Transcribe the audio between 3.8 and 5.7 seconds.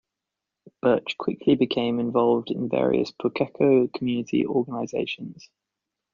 community organisations.